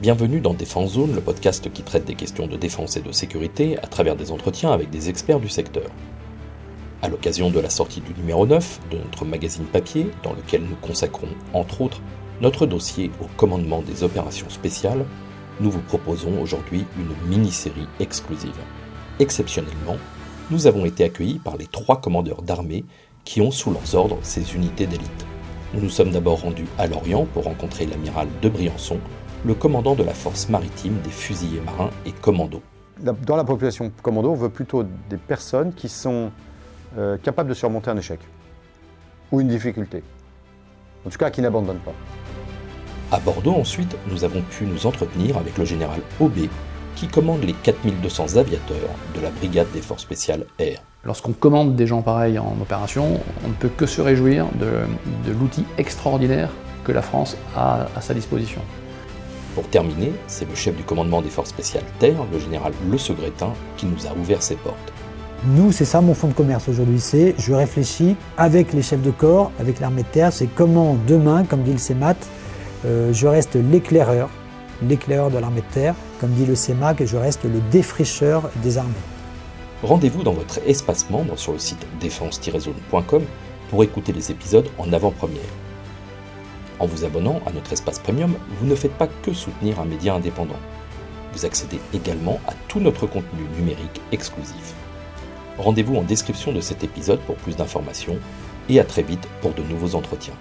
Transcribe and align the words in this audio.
Bienvenue 0.00 0.40
dans 0.40 0.54
Défense 0.54 0.92
Zone, 0.92 1.14
le 1.14 1.20
podcast 1.20 1.70
qui 1.70 1.82
traite 1.82 2.06
des 2.06 2.14
questions 2.14 2.46
de 2.46 2.56
défense 2.56 2.96
et 2.96 3.02
de 3.02 3.12
sécurité 3.12 3.76
à 3.82 3.86
travers 3.86 4.16
des 4.16 4.32
entretiens 4.32 4.72
avec 4.72 4.88
des 4.88 5.10
experts 5.10 5.40
du 5.40 5.50
secteur. 5.50 5.90
À 7.02 7.10
l'occasion 7.10 7.50
de 7.50 7.60
la 7.60 7.68
sortie 7.68 8.00
du 8.00 8.14
numéro 8.14 8.46
9 8.46 8.80
de 8.92 8.96
notre 8.96 9.26
magazine 9.26 9.66
papier, 9.66 10.10
dans 10.22 10.32
lequel 10.32 10.62
nous 10.62 10.76
consacrons, 10.76 11.28
entre 11.52 11.82
autres, 11.82 12.00
notre 12.40 12.64
dossier 12.64 13.10
au 13.20 13.26
commandement 13.36 13.82
des 13.82 14.02
opérations 14.02 14.48
spéciales, 14.48 15.04
nous 15.60 15.70
vous 15.70 15.82
proposons 15.82 16.40
aujourd'hui 16.40 16.86
une 16.98 17.28
mini-série 17.28 17.86
exclusive. 17.98 18.56
Exceptionnellement, 19.18 19.98
nous 20.50 20.66
avons 20.66 20.86
été 20.86 21.04
accueillis 21.04 21.40
par 21.40 21.58
les 21.58 21.66
trois 21.66 22.00
commandeurs 22.00 22.40
d'armée 22.40 22.86
qui 23.26 23.42
ont 23.42 23.50
sous 23.50 23.70
leurs 23.70 23.94
ordres 23.94 24.18
ces 24.22 24.54
unités 24.54 24.86
d'élite. 24.86 25.26
Nous 25.74 25.82
nous 25.82 25.90
sommes 25.90 26.10
d'abord 26.10 26.40
rendus 26.40 26.68
à 26.78 26.86
Lorient 26.86 27.26
pour 27.34 27.44
rencontrer 27.44 27.84
l'amiral 27.84 28.28
de 28.40 28.48
Briançon, 28.48 28.98
le 29.44 29.54
commandant 29.54 29.94
de 29.94 30.02
la 30.02 30.12
force 30.12 30.48
maritime 30.48 30.98
des 31.02 31.10
fusiliers 31.10 31.60
marins 31.60 31.90
et 32.04 32.12
commandos. 32.12 32.62
Dans 32.98 33.36
la 33.36 33.44
population 33.44 33.90
commando, 34.02 34.30
on 34.30 34.34
veut 34.34 34.50
plutôt 34.50 34.82
des 34.82 35.16
personnes 35.16 35.72
qui 35.72 35.88
sont 35.88 36.30
euh, 36.98 37.16
capables 37.16 37.48
de 37.48 37.54
surmonter 37.54 37.90
un 37.90 37.96
échec 37.96 38.20
ou 39.32 39.40
une 39.40 39.48
difficulté. 39.48 40.02
En 41.06 41.10
tout 41.10 41.16
cas, 41.16 41.30
qui 41.30 41.40
n'abandonnent 41.40 41.78
pas. 41.78 41.94
À 43.12 43.18
Bordeaux, 43.18 43.54
ensuite, 43.54 43.96
nous 44.08 44.24
avons 44.24 44.42
pu 44.42 44.64
nous 44.64 44.86
entretenir 44.86 45.38
avec 45.38 45.56
le 45.56 45.64
général 45.64 46.00
Aubé, 46.20 46.50
qui 46.94 47.08
commande 47.08 47.42
les 47.42 47.54
4200 47.54 48.36
aviateurs 48.36 48.90
de 49.14 49.20
la 49.20 49.30
brigade 49.30 49.70
des 49.72 49.80
forces 49.80 50.02
spéciales 50.02 50.44
air. 50.58 50.82
Lorsqu'on 51.04 51.32
commande 51.32 51.76
des 51.76 51.86
gens 51.86 52.02
pareils 52.02 52.38
en 52.38 52.54
opération, 52.60 53.18
on 53.44 53.48
ne 53.48 53.54
peut 53.54 53.70
que 53.74 53.86
se 53.86 54.02
réjouir 54.02 54.46
de, 54.60 55.30
l'outil 55.32 55.64
extraordinaire 55.78 56.50
que 56.84 56.92
la 56.92 57.00
France 57.00 57.36
a 57.56 57.86
à 57.96 58.00
sa 58.02 58.12
disposition. 58.12 58.60
Pour 59.54 59.66
terminer, 59.68 60.12
c'est 60.26 60.48
le 60.48 60.54
chef 60.54 60.76
du 60.76 60.84
commandement 60.84 61.22
des 61.22 61.28
forces 61.28 61.50
spéciales 61.50 61.84
Terre, 61.98 62.24
le 62.32 62.38
général 62.38 62.72
Le 62.88 62.96
Segretin, 62.96 63.52
qui 63.76 63.86
nous 63.86 64.06
a 64.06 64.14
ouvert 64.14 64.42
ses 64.42 64.54
portes. 64.56 64.92
Nous, 65.44 65.72
c'est 65.72 65.84
ça 65.84 66.00
mon 66.00 66.14
fonds 66.14 66.28
de 66.28 66.34
commerce 66.34 66.68
aujourd'hui, 66.68 67.00
c'est 67.00 67.34
je 67.38 67.52
réfléchis 67.54 68.14
avec 68.36 68.72
les 68.72 68.82
chefs 68.82 69.02
de 69.02 69.10
corps, 69.10 69.50
avec 69.58 69.80
l'armée 69.80 70.02
de 70.02 70.08
terre, 70.08 70.32
c'est 70.32 70.46
comment 70.46 70.98
demain, 71.08 71.44
comme 71.44 71.62
dit 71.62 71.72
le 71.72 71.78
CEMAT, 71.78 72.16
euh, 72.84 73.12
je 73.12 73.26
reste 73.26 73.54
l'éclaireur, 73.54 74.28
l'éclaireur 74.86 75.30
de 75.30 75.38
l'armée 75.38 75.62
de 75.62 75.74
terre, 75.74 75.94
comme 76.20 76.30
dit 76.30 76.44
le 76.44 76.54
CEMAC, 76.54 77.04
je 77.04 77.16
reste 77.16 77.44
le 77.44 77.60
défricheur 77.70 78.50
des 78.62 78.76
armées. 78.78 78.92
Rendez-vous 79.82 80.22
dans 80.22 80.34
votre 80.34 80.60
espace 80.66 81.08
membre 81.08 81.38
sur 81.38 81.52
le 81.52 81.58
site 81.58 81.86
défense-zone.com 82.00 83.22
pour 83.70 83.82
écouter 83.82 84.12
les 84.12 84.30
épisodes 84.30 84.68
en 84.76 84.92
avant-première. 84.92 85.40
En 86.80 86.86
vous 86.86 87.04
abonnant 87.04 87.40
à 87.46 87.52
notre 87.52 87.74
espace 87.74 87.98
premium, 87.98 88.34
vous 88.58 88.66
ne 88.66 88.74
faites 88.74 88.96
pas 88.96 89.06
que 89.06 89.34
soutenir 89.34 89.78
un 89.80 89.84
média 89.84 90.14
indépendant. 90.14 90.58
Vous 91.34 91.44
accédez 91.44 91.78
également 91.92 92.40
à 92.48 92.54
tout 92.68 92.80
notre 92.80 93.06
contenu 93.06 93.42
numérique 93.56 94.00
exclusif. 94.12 94.74
Rendez-vous 95.58 95.96
en 95.96 96.02
description 96.02 96.52
de 96.52 96.60
cet 96.62 96.82
épisode 96.82 97.20
pour 97.20 97.36
plus 97.36 97.54
d'informations 97.54 98.18
et 98.70 98.80
à 98.80 98.84
très 98.84 99.02
vite 99.02 99.28
pour 99.42 99.52
de 99.52 99.62
nouveaux 99.62 99.94
entretiens. 99.94 100.34